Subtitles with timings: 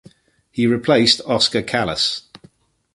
[0.51, 2.23] He replaced Oskar Kallas.